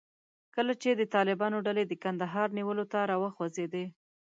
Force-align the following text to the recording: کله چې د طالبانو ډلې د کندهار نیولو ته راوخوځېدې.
کله 0.55 0.73
چې 0.81 0.89
د 0.95 1.01
طالبانو 1.15 1.57
ډلې 1.67 1.83
د 1.87 1.93
کندهار 2.03 2.47
نیولو 2.57 2.85
ته 2.91 2.99
راوخوځېدې. 3.11 3.85